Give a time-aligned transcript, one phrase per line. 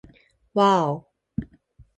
[0.55, 1.05] わぁお